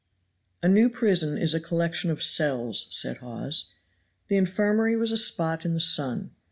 [0.63, 3.67] "A new prison is a collection of cells," said Hawes.
[4.29, 6.31] The infirmary was a spot in the sun.